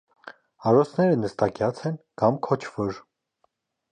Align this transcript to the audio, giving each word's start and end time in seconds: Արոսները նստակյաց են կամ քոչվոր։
Արոսները 0.69 1.19
նստակյաց 1.25 1.83
են 1.91 1.99
կամ 2.21 2.41
քոչվոր։ 2.47 3.01